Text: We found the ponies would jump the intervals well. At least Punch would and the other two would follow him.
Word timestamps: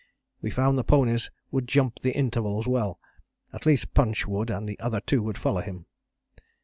We 0.41 0.49
found 0.49 0.79
the 0.79 0.83
ponies 0.83 1.29
would 1.51 1.67
jump 1.67 1.99
the 1.99 2.15
intervals 2.17 2.65
well. 2.67 2.99
At 3.53 3.67
least 3.67 3.93
Punch 3.93 4.25
would 4.25 4.49
and 4.49 4.67
the 4.67 4.79
other 4.79 4.99
two 4.99 5.21
would 5.21 5.37
follow 5.37 5.61
him. 5.61 5.85